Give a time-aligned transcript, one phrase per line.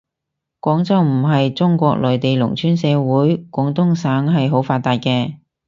[0.59, 5.35] 廣州唔係中國內地農村社會，廣東省係好發達嘅